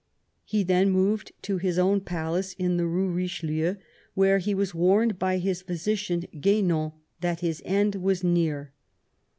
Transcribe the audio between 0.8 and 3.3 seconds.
moved to his own palace in the Rue